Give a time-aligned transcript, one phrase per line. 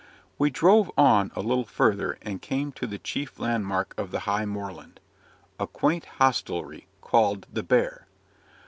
[0.39, 4.47] We drove on a little further, and came to the chief landmark of the high
[4.47, 4.99] moorland
[5.59, 8.07] a quaint hostelry, called the "Bear."